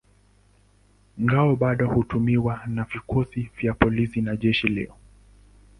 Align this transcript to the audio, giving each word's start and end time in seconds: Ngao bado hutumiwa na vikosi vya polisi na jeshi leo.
Ngao 1.19 1.55
bado 1.55 1.87
hutumiwa 1.87 2.61
na 2.67 2.83
vikosi 2.83 3.51
vya 3.57 3.73
polisi 3.73 4.21
na 4.21 4.35
jeshi 4.35 4.67
leo. 4.67 4.95